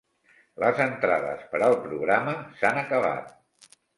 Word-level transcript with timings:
Les 0.63 0.79
entrades 0.85 1.43
per 1.51 1.61
al 1.67 1.77
programa 1.85 2.35
s'han 2.61 2.83
acabat. 2.85 3.71